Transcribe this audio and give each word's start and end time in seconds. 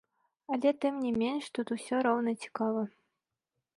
Але 0.55 0.69
тым 0.85 0.95
не 1.03 1.11
менш 1.23 1.49
тут 1.57 1.67
усё 1.77 1.95
роўна 2.07 2.31
цікава. 2.47 2.81